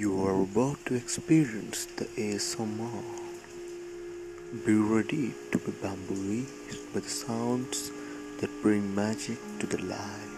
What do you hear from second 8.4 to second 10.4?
that bring magic to the life.